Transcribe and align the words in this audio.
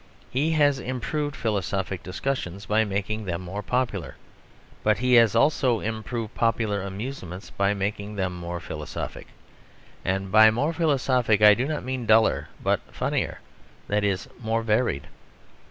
He 0.31 0.53
has 0.53 0.79
improved 0.79 1.35
philosophic 1.35 2.01
discussions 2.01 2.65
by 2.65 2.83
making 2.85 3.25
them 3.25 3.41
more 3.41 3.61
popular. 3.61 4.15
But 4.81 4.97
he 4.97 5.13
has 5.13 5.35
also 5.35 5.79
improved 5.79 6.33
popular 6.33 6.81
amusements 6.81 7.51
by 7.51 7.75
making 7.75 8.15
them 8.15 8.35
more 8.35 8.59
philosophic. 8.59 9.27
And 10.03 10.31
by 10.31 10.49
more 10.49 10.73
philosophic 10.73 11.43
I 11.43 11.53
do 11.53 11.67
not 11.67 11.83
mean 11.83 12.07
duller, 12.07 12.49
but 12.63 12.79
funnier; 12.91 13.41
that 13.89 14.03
is 14.03 14.27
more 14.39 14.63
varied. 14.63 15.05